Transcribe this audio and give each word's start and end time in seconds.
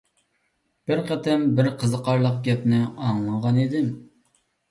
بىر 0.91 1.01
قېتىم 1.09 1.43
بىر 1.59 1.69
قىزىقارلىق 1.83 2.41
گەپنى 2.49 2.79
ئاڭلىغانىدىم. 3.09 3.93